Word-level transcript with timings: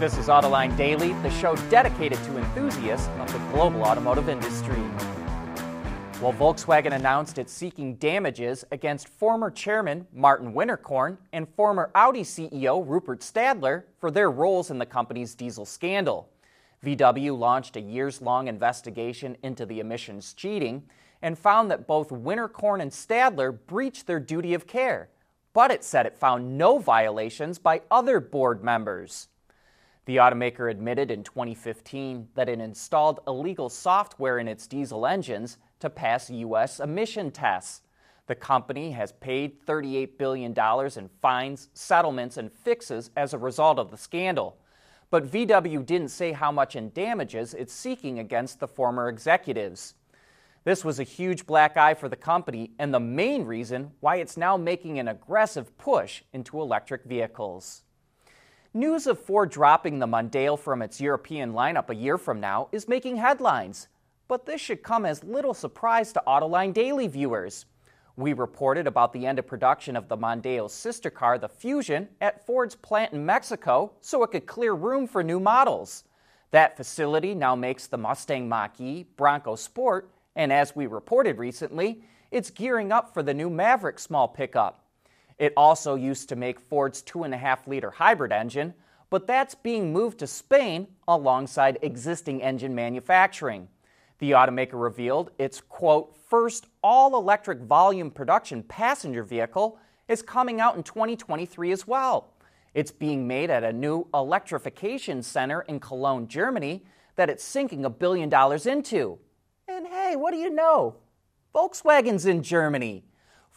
This 0.00 0.16
is 0.16 0.28
Autoline 0.28 0.74
Daily, 0.78 1.12
the 1.22 1.28
show 1.28 1.54
dedicated 1.68 2.16
to 2.24 2.38
enthusiasts 2.38 3.06
of 3.18 3.30
the 3.34 3.38
global 3.52 3.82
automotive 3.82 4.30
industry. 4.30 4.80
Well, 6.22 6.32
Volkswagen 6.32 6.94
announced 6.94 7.36
it's 7.36 7.52
seeking 7.52 7.96
damages 7.96 8.64
against 8.72 9.10
former 9.10 9.50
chairman 9.50 10.06
Martin 10.14 10.54
Winterkorn 10.54 11.18
and 11.34 11.46
former 11.46 11.90
Audi 11.94 12.22
CEO 12.22 12.82
Rupert 12.88 13.20
Stadler 13.20 13.82
for 13.98 14.10
their 14.10 14.30
roles 14.30 14.70
in 14.70 14.78
the 14.78 14.86
company's 14.86 15.34
diesel 15.34 15.66
scandal. 15.66 16.30
VW 16.82 17.38
launched 17.38 17.76
a 17.76 17.80
years 17.82 18.22
long 18.22 18.48
investigation 18.48 19.36
into 19.42 19.66
the 19.66 19.80
emissions 19.80 20.32
cheating 20.32 20.82
and 21.20 21.38
found 21.38 21.70
that 21.70 21.86
both 21.86 22.08
Winterkorn 22.08 22.80
and 22.80 22.90
Stadler 22.90 23.52
breached 23.66 24.06
their 24.06 24.18
duty 24.18 24.54
of 24.54 24.66
care, 24.66 25.10
but 25.52 25.70
it 25.70 25.84
said 25.84 26.06
it 26.06 26.16
found 26.16 26.56
no 26.56 26.78
violations 26.78 27.58
by 27.58 27.82
other 27.90 28.18
board 28.18 28.64
members. 28.64 29.28
The 30.10 30.16
automaker 30.16 30.68
admitted 30.68 31.12
in 31.12 31.22
2015 31.22 32.30
that 32.34 32.48
it 32.48 32.58
installed 32.58 33.20
illegal 33.28 33.68
software 33.68 34.40
in 34.40 34.48
its 34.48 34.66
diesel 34.66 35.06
engines 35.06 35.56
to 35.78 35.88
pass 35.88 36.28
U.S. 36.28 36.80
emission 36.80 37.30
tests. 37.30 37.82
The 38.26 38.34
company 38.34 38.90
has 38.90 39.12
paid 39.12 39.64
$38 39.64 40.18
billion 40.18 40.52
in 40.52 41.10
fines, 41.22 41.68
settlements, 41.74 42.38
and 42.38 42.52
fixes 42.52 43.12
as 43.14 43.32
a 43.32 43.38
result 43.38 43.78
of 43.78 43.92
the 43.92 43.96
scandal. 43.96 44.58
But 45.10 45.30
VW 45.30 45.86
didn't 45.86 46.08
say 46.08 46.32
how 46.32 46.50
much 46.50 46.74
in 46.74 46.90
damages 46.90 47.54
it's 47.54 47.72
seeking 47.72 48.18
against 48.18 48.58
the 48.58 48.66
former 48.66 49.08
executives. 49.08 49.94
This 50.64 50.84
was 50.84 50.98
a 50.98 51.04
huge 51.04 51.46
black 51.46 51.76
eye 51.76 51.94
for 51.94 52.08
the 52.08 52.16
company 52.16 52.72
and 52.80 52.92
the 52.92 52.98
main 52.98 53.44
reason 53.44 53.92
why 54.00 54.16
it's 54.16 54.36
now 54.36 54.56
making 54.56 54.98
an 54.98 55.06
aggressive 55.06 55.78
push 55.78 56.24
into 56.32 56.60
electric 56.60 57.04
vehicles. 57.04 57.84
News 58.72 59.06
of 59.06 59.18
Ford 59.18 59.50
dropping 59.50 59.98
the 59.98 60.06
Mondeo 60.06 60.58
from 60.58 60.82
its 60.82 61.00
European 61.00 61.52
lineup 61.52 61.90
a 61.90 61.94
year 61.94 62.16
from 62.18 62.40
now 62.40 62.68
is 62.72 62.88
making 62.88 63.16
headlines 63.16 63.88
but 64.30 64.46
this 64.46 64.60
should 64.60 64.84
come 64.84 65.04
as 65.04 65.24
little 65.24 65.52
surprise 65.52 66.12
to 66.12 66.22
Autoline 66.24 66.72
Daily 66.72 67.08
viewers. 67.08 67.66
We 68.14 68.32
reported 68.32 68.86
about 68.86 69.12
the 69.12 69.26
end 69.26 69.40
of 69.40 69.46
production 69.48 69.96
of 69.96 70.06
the 70.06 70.16
Mondeo's 70.16 70.72
sister 70.72 71.10
car, 71.10 71.36
the 71.36 71.48
Fusion, 71.48 72.08
at 72.20 72.46
Ford's 72.46 72.76
plant 72.76 73.12
in 73.12 73.26
Mexico 73.26 73.90
so 74.00 74.22
it 74.22 74.30
could 74.30 74.46
clear 74.46 74.72
room 74.74 75.08
for 75.08 75.24
new 75.24 75.40
models. 75.40 76.04
That 76.52 76.76
facility 76.76 77.34
now 77.34 77.56
makes 77.56 77.88
the 77.88 77.98
Mustang 77.98 78.48
Mach 78.48 78.80
E, 78.80 79.04
Bronco 79.16 79.56
Sport, 79.56 80.12
and 80.36 80.52
as 80.52 80.76
we 80.76 80.86
reported 80.86 81.36
recently, 81.36 82.04
it's 82.30 82.50
gearing 82.50 82.92
up 82.92 83.12
for 83.12 83.24
the 83.24 83.34
new 83.34 83.50
Maverick 83.50 83.98
small 83.98 84.28
pickup. 84.28 84.84
It 85.40 85.54
also 85.56 85.94
used 85.94 86.28
to 86.28 86.36
make 86.36 86.60
Ford's 86.60 87.02
2.5 87.02 87.66
liter 87.66 87.90
hybrid 87.90 88.30
engine, 88.30 88.74
but 89.08 89.26
that's 89.26 89.54
being 89.54 89.90
moved 89.90 90.18
to 90.18 90.26
Spain 90.26 90.86
alongside 91.08 91.78
existing 91.80 92.42
engine 92.42 92.74
manufacturing. 92.74 93.68
The 94.18 94.32
automaker 94.32 94.74
revealed 94.74 95.30
its, 95.38 95.62
quote, 95.62 96.14
first 96.28 96.66
all 96.82 97.16
electric 97.16 97.60
volume 97.60 98.10
production 98.10 98.62
passenger 98.62 99.22
vehicle 99.22 99.78
is 100.08 100.20
coming 100.20 100.60
out 100.60 100.76
in 100.76 100.82
2023 100.82 101.72
as 101.72 101.86
well. 101.86 102.34
It's 102.74 102.92
being 102.92 103.26
made 103.26 103.48
at 103.48 103.64
a 103.64 103.72
new 103.72 104.08
electrification 104.12 105.22
center 105.22 105.62
in 105.62 105.80
Cologne, 105.80 106.28
Germany, 106.28 106.84
that 107.16 107.30
it's 107.30 107.42
sinking 107.42 107.86
a 107.86 107.90
billion 107.90 108.28
dollars 108.28 108.66
into. 108.66 109.18
And 109.66 109.86
hey, 109.86 110.16
what 110.16 110.32
do 110.32 110.36
you 110.36 110.50
know? 110.50 110.96
Volkswagen's 111.54 112.26
in 112.26 112.42
Germany. 112.42 113.04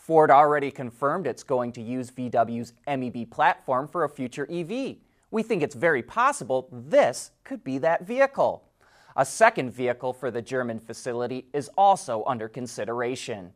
Ford 0.03 0.29
already 0.29 0.69
confirmed 0.69 1.25
it's 1.25 1.43
going 1.43 1.71
to 1.71 1.81
use 1.81 2.11
VW's 2.11 2.73
MEB 2.85 3.31
platform 3.31 3.87
for 3.87 4.03
a 4.03 4.09
future 4.09 4.45
EV. 4.51 4.97
We 5.31 5.43
think 5.43 5.63
it's 5.63 5.75
very 5.75 6.03
possible 6.03 6.67
this 6.73 7.31
could 7.45 7.63
be 7.63 7.77
that 7.77 8.05
vehicle. 8.05 8.65
A 9.15 9.25
second 9.25 9.71
vehicle 9.71 10.11
for 10.11 10.29
the 10.29 10.41
German 10.41 10.81
facility 10.81 11.45
is 11.53 11.69
also 11.77 12.25
under 12.27 12.49
consideration. 12.49 13.53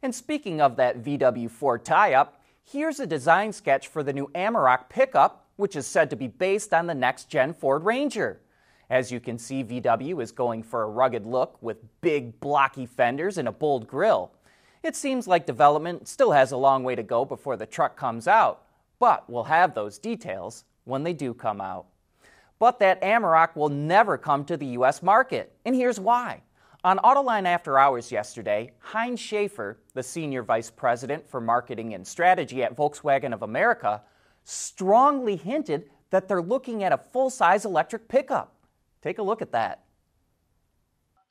And 0.00 0.14
speaking 0.14 0.60
of 0.60 0.76
that 0.76 1.02
VW 1.02 1.50
Ford 1.50 1.84
tie 1.84 2.14
up, 2.14 2.40
here's 2.62 3.00
a 3.00 3.06
design 3.06 3.52
sketch 3.52 3.88
for 3.88 4.04
the 4.04 4.12
new 4.12 4.28
Amarok 4.32 4.88
pickup, 4.88 5.48
which 5.56 5.74
is 5.74 5.88
said 5.88 6.08
to 6.10 6.14
be 6.14 6.28
based 6.28 6.72
on 6.72 6.86
the 6.86 6.94
next 6.94 7.28
gen 7.28 7.52
Ford 7.52 7.84
Ranger. 7.84 8.40
As 8.88 9.10
you 9.10 9.18
can 9.18 9.38
see, 9.38 9.64
VW 9.64 10.22
is 10.22 10.30
going 10.30 10.62
for 10.62 10.84
a 10.84 10.88
rugged 10.88 11.26
look 11.26 11.60
with 11.60 11.78
big, 12.00 12.38
blocky 12.38 12.86
fenders 12.86 13.38
and 13.38 13.48
a 13.48 13.52
bold 13.52 13.88
grille. 13.88 14.30
It 14.84 14.94
seems 14.94 15.26
like 15.26 15.46
development 15.46 16.06
still 16.08 16.32
has 16.32 16.52
a 16.52 16.58
long 16.58 16.84
way 16.84 16.94
to 16.94 17.02
go 17.02 17.24
before 17.24 17.56
the 17.56 17.64
truck 17.64 17.96
comes 17.96 18.28
out, 18.28 18.66
but 18.98 19.28
we'll 19.30 19.44
have 19.44 19.72
those 19.72 19.96
details 19.96 20.64
when 20.84 21.02
they 21.02 21.14
do 21.14 21.32
come 21.32 21.58
out. 21.58 21.86
But 22.58 22.78
that 22.80 23.00
Amarok 23.00 23.56
will 23.56 23.70
never 23.70 24.18
come 24.18 24.44
to 24.44 24.58
the 24.58 24.66
U.S. 24.66 25.02
market, 25.02 25.56
and 25.64 25.74
here's 25.74 25.98
why. 25.98 26.42
On 26.84 26.98
Autoline 26.98 27.46
After 27.46 27.78
Hours 27.78 28.12
yesterday, 28.12 28.72
Hein 28.78 29.16
Schafer, 29.16 29.76
the 29.94 30.02
Senior 30.02 30.42
Vice 30.42 30.70
President 30.70 31.26
for 31.26 31.40
Marketing 31.40 31.94
and 31.94 32.06
Strategy 32.06 32.62
at 32.62 32.76
Volkswagen 32.76 33.32
of 33.32 33.42
America, 33.42 34.02
strongly 34.44 35.36
hinted 35.36 35.88
that 36.10 36.28
they're 36.28 36.42
looking 36.42 36.84
at 36.84 36.92
a 36.92 36.98
full 36.98 37.30
size 37.30 37.64
electric 37.64 38.06
pickup. 38.06 38.54
Take 39.00 39.16
a 39.16 39.22
look 39.22 39.40
at 39.40 39.52
that. 39.52 39.84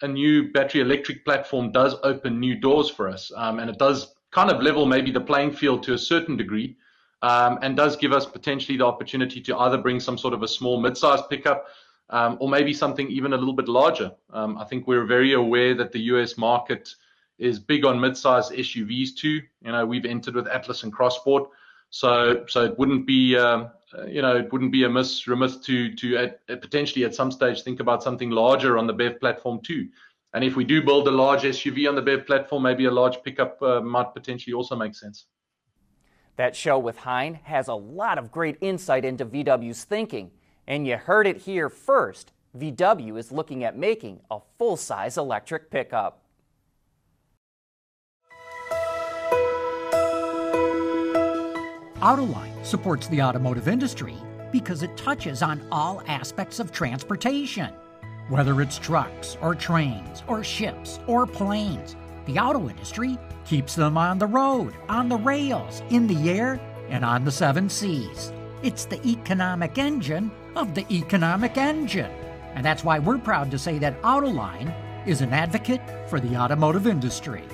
A 0.03 0.07
new 0.07 0.51
battery 0.51 0.81
electric 0.81 1.25
platform 1.25 1.71
does 1.71 1.95
open 2.03 2.39
new 2.39 2.55
doors 2.55 2.89
for 2.89 3.09
us, 3.09 3.31
um, 3.35 3.59
and 3.59 3.69
it 3.69 3.79
does 3.79 4.13
kind 4.31 4.51
of 4.51 4.61
level 4.61 4.85
maybe 4.85 5.11
the 5.11 5.21
playing 5.21 5.51
field 5.51 5.81
to 5.83 5.93
a 5.93 5.97
certain 5.97 6.35
degree 6.35 6.75
um, 7.21 7.57
and 7.61 7.77
does 7.77 7.95
give 7.95 8.11
us 8.11 8.25
potentially 8.25 8.77
the 8.77 8.85
opportunity 8.85 9.39
to 9.39 9.57
either 9.59 9.77
bring 9.77 9.99
some 9.99 10.17
sort 10.17 10.33
of 10.33 10.43
a 10.43 10.47
small 10.47 10.79
mid-sized 10.81 11.29
pickup 11.29 11.67
um, 12.09 12.37
or 12.41 12.49
maybe 12.49 12.73
something 12.73 13.09
even 13.09 13.31
a 13.31 13.37
little 13.37 13.53
bit 13.53 13.69
larger. 13.69 14.11
Um, 14.31 14.57
I 14.57 14.65
think 14.65 14.87
we're 14.87 15.05
very 15.05 15.33
aware 15.33 15.73
that 15.75 15.91
the 15.93 15.99
US 16.11 16.37
market 16.37 16.93
is 17.39 17.59
big 17.59 17.85
on 17.85 17.99
mid-sized 17.99 18.51
SUVs 18.51 19.15
too. 19.15 19.41
You 19.61 19.71
know, 19.71 19.85
we've 19.85 20.05
entered 20.05 20.35
with 20.35 20.47
Atlas 20.47 20.83
and 20.83 20.91
Cross 20.91 21.17
Sport, 21.19 21.49
so 21.89 22.43
so 22.47 22.65
it 22.65 22.77
wouldn't 22.77 23.07
be 23.07 23.37
um, 23.37 23.69
uh, 23.97 24.05
you 24.05 24.21
know 24.21 24.35
it 24.35 24.51
wouldn't 24.51 24.71
be 24.71 24.83
a 24.83 24.89
miss 24.89 25.27
remiss 25.27 25.57
to 25.57 25.93
to 25.95 26.17
at, 26.17 26.39
at 26.49 26.61
potentially 26.61 27.05
at 27.05 27.13
some 27.13 27.31
stage 27.31 27.61
think 27.61 27.79
about 27.79 28.03
something 28.03 28.29
larger 28.29 28.77
on 28.77 28.87
the 28.87 28.93
BEV 28.93 29.19
platform 29.19 29.59
too. 29.61 29.87
And 30.33 30.43
if 30.43 30.55
we 30.55 30.63
do 30.63 30.81
build 30.81 31.07
a 31.07 31.11
large 31.11 31.43
SUV 31.43 31.87
on 31.87 31.95
the 31.95 32.01
BEV 32.01 32.25
platform, 32.25 32.63
maybe 32.63 32.85
a 32.85 32.91
large 32.91 33.21
pickup 33.23 33.61
uh, 33.61 33.81
might 33.81 34.13
potentially 34.15 34.53
also 34.53 34.75
make 34.75 34.95
sense. 34.95 35.27
That 36.37 36.55
show 36.55 36.79
with 36.79 36.97
Hein 36.97 37.39
has 37.43 37.67
a 37.67 37.75
lot 37.75 38.17
of 38.17 38.31
great 38.31 38.57
insight 38.59 39.05
into 39.05 39.25
VW's 39.25 39.83
thinking, 39.83 40.31
and 40.65 40.87
you 40.87 40.97
heard 40.97 41.27
it 41.27 41.37
here 41.37 41.69
first. 41.69 42.31
VW 42.57 43.17
is 43.17 43.31
looking 43.31 43.63
at 43.63 43.77
making 43.77 44.21
a 44.31 44.39
full 44.57 44.75
size 44.75 45.17
electric 45.17 45.69
pickup. 45.69 46.22
Autoline 52.03 52.65
supports 52.65 53.07
the 53.07 53.21
automotive 53.21 53.69
industry 53.69 54.15
because 54.51 54.83
it 54.83 54.97
touches 54.97 55.41
on 55.41 55.65
all 55.71 56.03
aspects 56.05 56.59
of 56.59 56.69
transportation. 56.69 57.73
Whether 58.27 58.61
it's 58.61 58.77
trucks 58.77 59.37
or 59.41 59.55
trains 59.55 60.21
or 60.27 60.43
ships 60.43 60.99
or 61.07 61.25
planes, 61.25 61.95
the 62.25 62.39
auto 62.39 62.67
industry 62.67 63.17
keeps 63.45 63.73
them 63.73 63.97
on 63.97 64.19
the 64.19 64.27
road, 64.27 64.73
on 64.89 65.07
the 65.07 65.15
rails, 65.15 65.81
in 65.91 66.05
the 66.05 66.29
air, 66.29 66.59
and 66.89 67.05
on 67.05 67.23
the 67.23 67.31
seven 67.31 67.69
seas. 67.69 68.33
It's 68.63 68.83
the 68.83 69.01
economic 69.07 69.77
engine 69.77 70.29
of 70.57 70.75
the 70.75 70.85
economic 70.91 71.55
engine. 71.55 72.11
And 72.53 72.65
that's 72.65 72.83
why 72.83 72.99
we're 72.99 73.17
proud 73.17 73.49
to 73.51 73.57
say 73.57 73.79
that 73.79 74.01
Autoline 74.01 74.75
is 75.07 75.21
an 75.21 75.31
advocate 75.31 75.81
for 76.09 76.19
the 76.19 76.35
automotive 76.35 76.85
industry. 76.85 77.45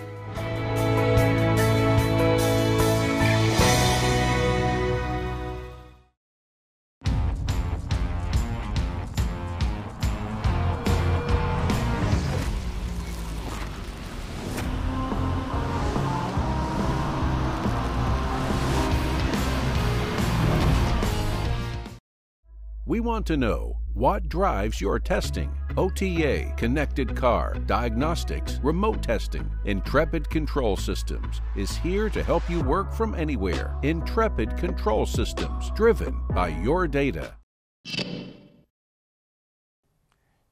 We 22.89 23.01
want 23.01 23.27
to 23.27 23.37
know 23.37 23.77
what 23.93 24.29
drives 24.29 24.81
your 24.81 24.97
testing. 24.97 25.53
OTA, 25.77 26.51
connected 26.57 27.15
car, 27.15 27.53
diagnostics, 27.67 28.59
remote 28.63 29.03
testing. 29.03 29.47
Intrepid 29.65 30.27
Control 30.31 30.75
Systems 30.75 31.39
is 31.55 31.77
here 31.77 32.09
to 32.09 32.23
help 32.23 32.49
you 32.49 32.61
work 32.61 32.91
from 32.91 33.13
anywhere. 33.13 33.77
Intrepid 33.83 34.57
Control 34.57 35.05
Systems, 35.05 35.69
driven 35.75 36.19
by 36.33 36.47
your 36.47 36.87
data. 36.87 37.35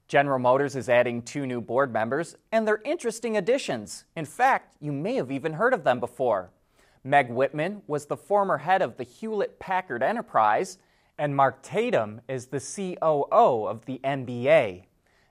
General 0.06 0.38
Motors 0.38 0.76
is 0.76 0.88
adding 0.88 1.22
two 1.22 1.44
new 1.44 1.60
board 1.60 1.92
members, 1.92 2.36
and 2.52 2.68
they're 2.68 2.82
interesting 2.84 3.36
additions. 3.36 4.04
In 4.14 4.24
fact, 4.24 4.76
you 4.80 4.92
may 4.92 5.16
have 5.16 5.32
even 5.32 5.54
heard 5.54 5.74
of 5.74 5.82
them 5.82 5.98
before. 5.98 6.52
Meg 7.02 7.30
Whitman 7.30 7.82
was 7.88 8.06
the 8.06 8.16
former 8.16 8.58
head 8.58 8.80
of 8.80 8.96
the 8.96 9.02
Hewlett 9.02 9.58
Packard 9.58 10.04
Enterprise 10.04 10.78
And 11.18 11.34
Mark 11.34 11.62
Tatum 11.62 12.20
is 12.28 12.46
the 12.46 12.60
COO 12.60 13.66
of 13.66 13.84
the 13.86 14.00
NBA. 14.04 14.84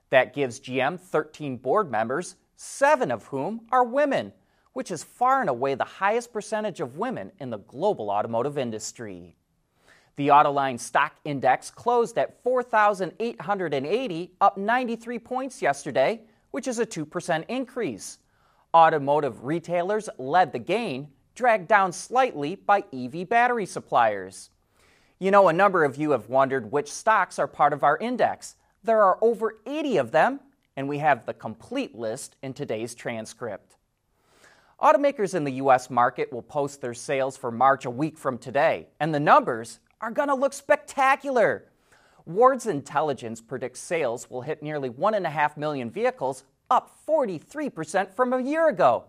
That 0.09 0.33
gives 0.33 0.59
GM 0.59 0.99
13 0.99 1.55
board 1.57 1.89
members, 1.89 2.35
seven 2.57 3.09
of 3.09 3.27
whom 3.27 3.61
are 3.71 3.85
women, 3.85 4.33
which 4.73 4.91
is 4.91 5.05
far 5.05 5.39
and 5.39 5.49
away 5.49 5.75
the 5.75 5.85
highest 5.85 6.33
percentage 6.33 6.81
of 6.81 6.97
women 6.97 7.31
in 7.39 7.49
the 7.49 7.59
global 7.59 8.09
automotive 8.09 8.57
industry. 8.57 9.37
The 10.17 10.27
Autoline 10.27 10.77
stock 10.77 11.15
index 11.23 11.71
closed 11.71 12.17
at 12.17 12.43
4,880, 12.43 14.31
up 14.41 14.57
93 14.57 15.19
points 15.19 15.61
yesterday, 15.61 16.21
which 16.51 16.67
is 16.67 16.79
a 16.79 16.85
2% 16.85 17.45
increase. 17.47 18.17
Automotive 18.73 19.45
retailers 19.45 20.09
led 20.17 20.51
the 20.51 20.59
gain, 20.59 21.07
dragged 21.33 21.69
down 21.69 21.93
slightly 21.93 22.55
by 22.55 22.83
EV 22.91 23.29
battery 23.29 23.65
suppliers. 23.65 24.49
You 25.19 25.31
know, 25.31 25.47
a 25.47 25.53
number 25.53 25.83
of 25.83 25.97
you 25.97 26.11
have 26.11 26.29
wondered 26.29 26.71
which 26.71 26.91
stocks 26.91 27.39
are 27.39 27.47
part 27.47 27.73
of 27.73 27.83
our 27.83 27.97
index. 27.97 28.55
There 28.83 29.01
are 29.01 29.17
over 29.19 29.57
80 29.65 29.97
of 29.97 30.11
them, 30.11 30.39
and 30.75 30.87
we 30.87 30.99
have 30.99 31.25
the 31.25 31.33
complete 31.33 31.95
list 31.95 32.35
in 32.43 32.53
today's 32.53 32.93
transcript. 32.93 33.77
Automakers 34.79 35.33
in 35.33 35.43
the 35.43 35.53
U.S. 35.53 35.89
market 35.89 36.31
will 36.31 36.43
post 36.43 36.81
their 36.81 36.93
sales 36.93 37.35
for 37.35 37.49
March 37.49 37.85
a 37.85 37.89
week 37.89 38.15
from 38.15 38.37
today, 38.37 38.89
and 38.99 39.11
the 39.11 39.19
numbers 39.19 39.79
are 40.01 40.11
going 40.11 40.27
to 40.27 40.35
look 40.35 40.53
spectacular. 40.53 41.65
Ward's 42.27 42.67
Intelligence 42.67 43.41
predicts 43.41 43.79
sales 43.79 44.29
will 44.29 44.41
hit 44.41 44.61
nearly 44.61 44.91
1.5 44.91 45.57
million 45.57 45.89
vehicles, 45.89 46.43
up 46.69 46.95
43% 47.07 48.13
from 48.13 48.33
a 48.33 48.41
year 48.41 48.67
ago. 48.67 49.05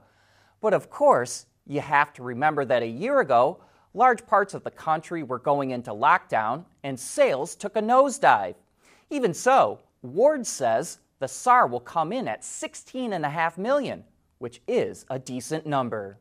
But 0.62 0.72
of 0.72 0.88
course, 0.88 1.44
you 1.66 1.82
have 1.82 2.14
to 2.14 2.22
remember 2.22 2.64
that 2.64 2.82
a 2.82 2.86
year 2.86 3.20
ago, 3.20 3.60
large 3.94 4.26
parts 4.26 4.54
of 4.54 4.64
the 4.64 4.70
country 4.70 5.22
were 5.22 5.38
going 5.38 5.70
into 5.70 5.90
lockdown 5.90 6.64
and 6.82 6.98
sales 6.98 7.54
took 7.54 7.76
a 7.76 7.82
nosedive. 7.82 8.54
Even 9.10 9.32
so, 9.32 9.80
Ward 10.02 10.46
says 10.46 10.98
the 11.18 11.28
SAAR 11.28 11.66
will 11.66 11.80
come 11.80 12.12
in 12.12 12.28
at 12.28 12.42
16.5 12.42 13.58
million, 13.58 14.04
which 14.38 14.60
is 14.68 15.04
a 15.10 15.18
decent 15.18 15.66
number. 15.66 16.18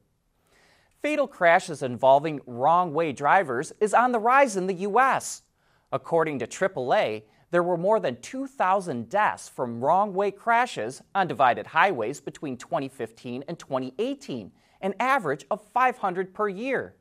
Fatal 1.02 1.28
crashes 1.28 1.84
involving 1.84 2.42
wrong 2.48 2.94
way 2.94 3.14
drivers 3.14 3.72
is 3.80 3.94
on 3.94 4.12
the 4.12 4.20
rise 4.20 4.58
in 4.58 4.66
the 4.66 4.74
U.S. 4.74 5.44
According 5.92 6.40
to 6.40 6.48
AAA, 6.48 7.24
there 7.52 7.64
were 7.64 7.78
more 7.78 8.00
than 8.00 8.20
2,000 8.22 9.08
deaths 9.08 9.48
from 9.48 9.80
wrong 9.80 10.14
way 10.14 10.32
crashes 10.32 11.02
on 11.16 11.28
divided 11.28 11.68
highways 11.68 12.20
between 12.20 12.58
2015 12.58 13.44
and 13.48 13.58
2018, 13.58 14.52
an 14.82 14.94
average 15.00 15.46
of 15.50 15.64
500 15.72 16.34
per 16.34 16.50
year. 16.50 16.96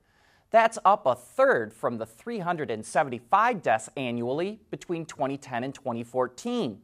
That's 0.57 0.79
up 0.87 1.05
a 1.05 1.15
third 1.15 1.75
from 1.75 1.99
the 1.99 2.07
375 2.07 3.61
deaths 3.61 3.91
annually 3.95 4.59
between 4.71 5.05
2010 5.05 5.65
and 5.65 5.75
2014. 5.75 6.81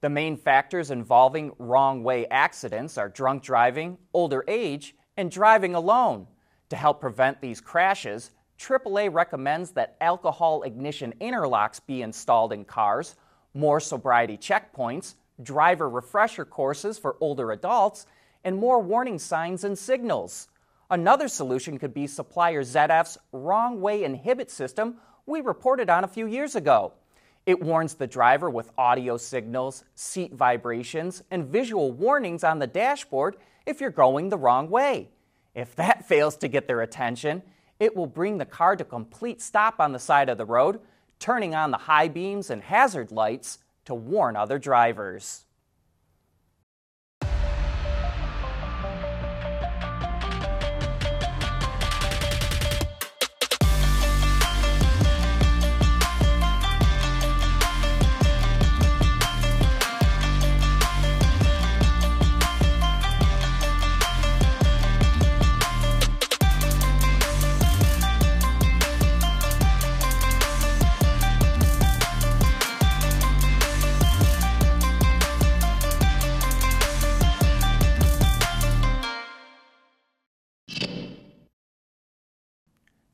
The 0.00 0.08
main 0.08 0.36
factors 0.36 0.92
involving 0.92 1.50
wrong 1.58 2.04
way 2.04 2.28
accidents 2.28 2.96
are 2.96 3.08
drunk 3.08 3.42
driving, 3.42 3.98
older 4.14 4.44
age, 4.46 4.94
and 5.16 5.28
driving 5.28 5.74
alone. 5.74 6.28
To 6.68 6.76
help 6.76 7.00
prevent 7.00 7.40
these 7.40 7.60
crashes, 7.60 8.30
AAA 8.60 9.12
recommends 9.12 9.72
that 9.72 9.96
alcohol 10.00 10.62
ignition 10.62 11.12
interlocks 11.20 11.80
be 11.84 12.02
installed 12.02 12.52
in 12.52 12.64
cars, 12.64 13.16
more 13.54 13.80
sobriety 13.80 14.36
checkpoints, 14.36 15.16
driver 15.42 15.88
refresher 15.88 16.44
courses 16.44 16.96
for 16.96 17.16
older 17.20 17.50
adults, 17.50 18.06
and 18.44 18.56
more 18.56 18.80
warning 18.80 19.18
signs 19.18 19.64
and 19.64 19.76
signals. 19.76 20.46
Another 20.90 21.28
solution 21.28 21.78
could 21.78 21.94
be 21.94 22.08
supplier 22.08 22.64
ZF's 22.64 23.16
wrong 23.30 23.80
way 23.80 24.02
inhibit 24.02 24.50
system 24.50 24.96
we 25.24 25.40
reported 25.40 25.88
on 25.88 26.02
a 26.02 26.08
few 26.08 26.26
years 26.26 26.56
ago. 26.56 26.92
It 27.46 27.62
warns 27.62 27.94
the 27.94 28.08
driver 28.08 28.50
with 28.50 28.72
audio 28.76 29.16
signals, 29.16 29.84
seat 29.94 30.34
vibrations, 30.34 31.22
and 31.30 31.46
visual 31.46 31.92
warnings 31.92 32.42
on 32.42 32.58
the 32.58 32.66
dashboard 32.66 33.36
if 33.66 33.80
you're 33.80 33.90
going 33.90 34.28
the 34.28 34.38
wrong 34.38 34.68
way. 34.68 35.10
If 35.54 35.76
that 35.76 36.04
fails 36.08 36.36
to 36.38 36.48
get 36.48 36.66
their 36.66 36.82
attention, 36.82 37.42
it 37.78 37.94
will 37.94 38.08
bring 38.08 38.38
the 38.38 38.44
car 38.44 38.74
to 38.74 38.84
complete 38.84 39.40
stop 39.40 39.78
on 39.78 39.92
the 39.92 39.98
side 40.00 40.28
of 40.28 40.38
the 40.38 40.44
road, 40.44 40.80
turning 41.20 41.54
on 41.54 41.70
the 41.70 41.78
high 41.78 42.08
beams 42.08 42.50
and 42.50 42.62
hazard 42.62 43.12
lights 43.12 43.58
to 43.84 43.94
warn 43.94 44.34
other 44.34 44.58
drivers. 44.58 45.44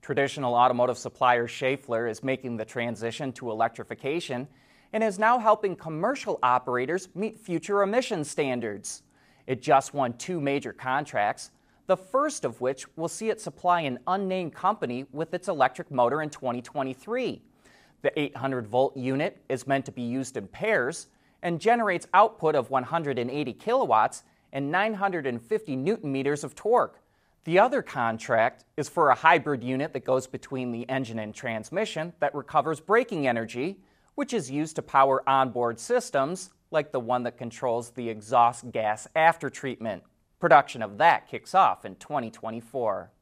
Traditional 0.06 0.54
automotive 0.54 0.98
supplier 0.98 1.48
Schaeffler 1.48 2.08
is 2.08 2.22
making 2.22 2.56
the 2.56 2.64
transition 2.64 3.32
to 3.32 3.50
electrification 3.50 4.46
and 4.92 5.02
is 5.02 5.18
now 5.18 5.40
helping 5.40 5.74
commercial 5.74 6.38
operators 6.44 7.08
meet 7.16 7.40
future 7.40 7.82
emission 7.82 8.22
standards. 8.22 9.02
It 9.48 9.60
just 9.60 9.94
won 9.94 10.12
two 10.12 10.40
major 10.40 10.72
contracts, 10.72 11.50
the 11.88 11.96
first 11.96 12.44
of 12.44 12.60
which 12.60 12.86
will 12.96 13.08
see 13.08 13.30
it 13.30 13.40
supply 13.40 13.80
an 13.80 13.98
unnamed 14.06 14.54
company 14.54 15.06
with 15.10 15.34
its 15.34 15.48
electric 15.48 15.90
motor 15.90 16.22
in 16.22 16.30
2023. 16.30 17.42
The 18.02 18.16
800 18.16 18.68
volt 18.68 18.96
unit 18.96 19.42
is 19.48 19.66
meant 19.66 19.86
to 19.86 19.92
be 19.92 20.02
used 20.02 20.36
in 20.36 20.46
pairs 20.46 21.08
and 21.42 21.60
generates 21.60 22.06
output 22.14 22.54
of 22.54 22.70
180 22.70 23.52
kilowatts 23.54 24.22
and 24.52 24.70
950 24.70 25.74
newton 25.74 26.12
meters 26.12 26.44
of 26.44 26.54
torque. 26.54 27.00
The 27.46 27.60
other 27.60 27.80
contract 27.80 28.64
is 28.76 28.88
for 28.88 29.10
a 29.10 29.14
hybrid 29.14 29.62
unit 29.62 29.92
that 29.92 30.04
goes 30.04 30.26
between 30.26 30.72
the 30.72 30.88
engine 30.88 31.20
and 31.20 31.32
transmission 31.32 32.12
that 32.18 32.34
recovers 32.34 32.80
braking 32.80 33.28
energy, 33.28 33.78
which 34.16 34.34
is 34.34 34.50
used 34.50 34.74
to 34.74 34.82
power 34.82 35.22
onboard 35.28 35.78
systems 35.78 36.50
like 36.72 36.90
the 36.90 36.98
one 36.98 37.22
that 37.22 37.38
controls 37.38 37.90
the 37.90 38.08
exhaust 38.08 38.72
gas 38.72 39.06
after 39.14 39.48
treatment. 39.48 40.02
Production 40.40 40.82
of 40.82 40.98
that 40.98 41.28
kicks 41.28 41.54
off 41.54 41.84
in 41.84 41.94
2024. 41.94 43.12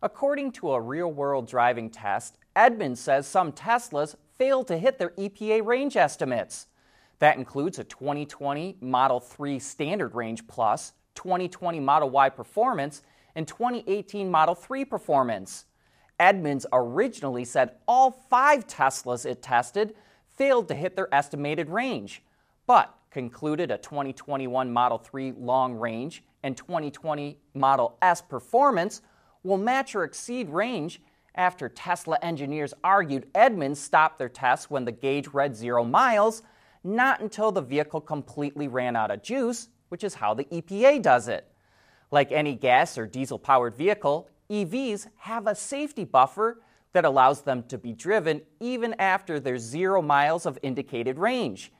According 0.00 0.52
to 0.52 0.70
a 0.70 0.80
real 0.80 1.10
world 1.12 1.48
driving 1.48 1.90
test, 1.90 2.38
Edmunds 2.54 3.00
says 3.00 3.26
some 3.26 3.50
Teslas 3.50 4.14
failed 4.38 4.68
to 4.68 4.78
hit 4.78 5.00
their 5.00 5.10
EPA 5.10 5.66
range 5.66 5.96
estimates. 5.96 6.68
That 7.18 7.36
includes 7.36 7.80
a 7.80 7.84
2020 7.84 8.76
Model 8.80 9.18
3 9.18 9.58
Standard 9.58 10.14
Range 10.14 10.46
Plus, 10.46 10.92
2020 11.16 11.80
Model 11.80 12.10
Y 12.10 12.28
Performance, 12.28 13.02
and 13.34 13.46
2018 13.46 14.30
Model 14.30 14.54
3 14.54 14.84
performance. 14.84 15.66
Edmunds 16.18 16.66
originally 16.72 17.44
said 17.44 17.72
all 17.88 18.10
five 18.10 18.66
Teslas 18.66 19.26
it 19.26 19.42
tested 19.42 19.94
failed 20.36 20.68
to 20.68 20.74
hit 20.74 20.96
their 20.96 21.12
estimated 21.14 21.68
range, 21.68 22.22
but 22.66 22.94
concluded 23.10 23.70
a 23.70 23.78
2021 23.78 24.72
Model 24.72 24.98
3 24.98 25.32
long 25.38 25.74
range 25.74 26.24
and 26.42 26.56
2020 26.56 27.38
Model 27.54 27.96
S 28.02 28.20
performance 28.20 29.02
will 29.42 29.58
match 29.58 29.94
or 29.94 30.04
exceed 30.04 30.48
range 30.50 31.00
after 31.36 31.68
Tesla 31.68 32.18
engineers 32.22 32.74
argued 32.82 33.26
Edmunds 33.34 33.80
stopped 33.80 34.18
their 34.18 34.28
tests 34.28 34.70
when 34.70 34.84
the 34.84 34.92
gauge 34.92 35.28
read 35.28 35.56
zero 35.56 35.84
miles, 35.84 36.42
not 36.82 37.20
until 37.20 37.50
the 37.50 37.60
vehicle 37.60 38.00
completely 38.00 38.68
ran 38.68 38.94
out 38.94 39.10
of 39.10 39.22
juice, 39.22 39.68
which 39.88 40.04
is 40.04 40.14
how 40.14 40.34
the 40.34 40.44
EPA 40.44 41.02
does 41.02 41.28
it. 41.28 41.48
Like 42.10 42.32
any 42.32 42.54
gas 42.54 42.96
or 42.98 43.06
diesel 43.06 43.38
powered 43.38 43.74
vehicle, 43.74 44.28
EVs 44.50 45.08
have 45.18 45.46
a 45.46 45.54
safety 45.54 46.04
buffer 46.04 46.60
that 46.92 47.04
allows 47.04 47.42
them 47.42 47.64
to 47.64 47.76
be 47.76 47.92
driven 47.92 48.42
even 48.60 48.94
after 48.98 49.40
there's 49.40 49.62
zero 49.62 50.00
miles 50.00 50.46
of 50.46 50.58
indicated 50.62 51.18
range. 51.18 51.72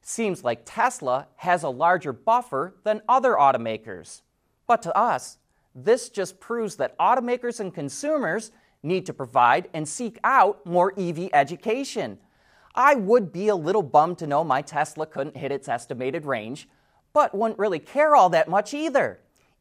Seems 0.00 0.42
like 0.42 0.62
Tesla 0.64 1.28
has 1.36 1.62
a 1.62 1.68
larger 1.68 2.12
buffer 2.12 2.74
than 2.82 3.02
other 3.08 3.34
automakers. 3.34 4.22
But 4.66 4.82
to 4.82 4.96
us, 4.96 5.38
this 5.74 6.08
just 6.08 6.40
proves 6.40 6.76
that 6.76 6.98
automakers 6.98 7.60
and 7.60 7.72
consumers 7.72 8.50
need 8.82 9.06
to 9.06 9.12
provide 9.12 9.68
and 9.72 9.88
seek 9.88 10.18
out 10.24 10.64
more 10.66 10.92
EV 10.98 11.30
education. 11.32 12.18
I 12.74 12.94
would 12.94 13.32
be 13.32 13.48
a 13.48 13.56
little 13.56 13.82
bummed 13.82 14.18
to 14.18 14.26
know 14.26 14.42
my 14.42 14.62
Tesla 14.62 15.06
couldn't 15.06 15.36
hit 15.36 15.52
its 15.52 15.68
estimated 15.68 16.24
range, 16.24 16.68
but 17.12 17.34
wouldn't 17.34 17.58
really 17.58 17.78
care 17.78 18.16
all 18.16 18.30
that 18.30 18.48
much 18.48 18.74
either. 18.74 19.20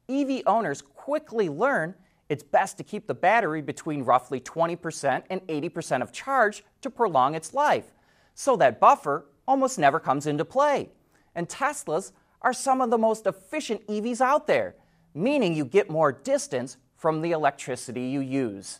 EV 0.09 0.43
owners 0.45 0.81
quickly 0.81 1.49
learn 1.49 1.95
It's 2.31 2.43
best 2.43 2.77
to 2.77 2.83
keep 2.85 3.07
the 3.07 3.13
battery 3.13 3.61
between 3.61 4.05
roughly 4.05 4.39
20% 4.39 5.23
and 5.29 5.41
80% 5.47 6.01
of 6.01 6.13
charge 6.13 6.63
to 6.79 6.89
prolong 6.89 7.35
its 7.35 7.53
life, 7.53 7.91
so 8.35 8.55
that 8.55 8.79
buffer 8.79 9.25
almost 9.45 9.77
never 9.77 9.99
comes 9.99 10.27
into 10.27 10.45
play. 10.45 10.91
And 11.35 11.49
Teslas 11.49 12.13
are 12.41 12.53
some 12.53 12.79
of 12.79 12.89
the 12.89 12.97
most 12.97 13.27
efficient 13.27 13.85
EVs 13.87 14.21
out 14.21 14.47
there, 14.47 14.75
meaning 15.13 15.53
you 15.53 15.65
get 15.65 15.89
more 15.89 16.13
distance 16.13 16.77
from 16.95 17.21
the 17.21 17.31
electricity 17.31 18.03
you 18.03 18.21
use. 18.21 18.79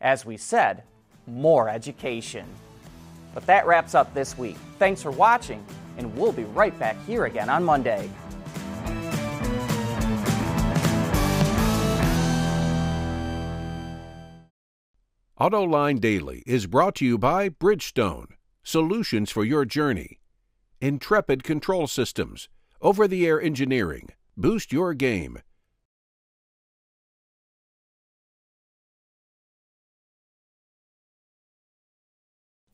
As 0.00 0.24
we 0.24 0.38
said, 0.38 0.82
more 1.26 1.68
education. 1.68 2.46
But 3.34 3.44
that 3.44 3.66
wraps 3.66 3.94
up 3.94 4.14
this 4.14 4.38
week. 4.38 4.56
Thanks 4.78 5.02
for 5.02 5.10
watching, 5.10 5.62
and 5.98 6.16
we'll 6.16 6.32
be 6.32 6.44
right 6.44 6.76
back 6.78 6.96
here 7.04 7.26
again 7.26 7.50
on 7.50 7.62
Monday. 7.62 8.08
AutoLine 15.38 16.00
Daily 16.00 16.42
is 16.46 16.66
brought 16.66 16.94
to 16.94 17.04
you 17.04 17.18
by 17.18 17.50
Bridgestone, 17.50 18.28
solutions 18.62 19.30
for 19.30 19.44
your 19.44 19.66
journey. 19.66 20.18
Intrepid 20.80 21.44
Control 21.44 21.86
Systems, 21.86 22.48
over 22.80 23.06
the 23.06 23.26
air 23.26 23.38
engineering, 23.38 24.08
boost 24.34 24.72
your 24.72 24.94
game. 24.94 25.40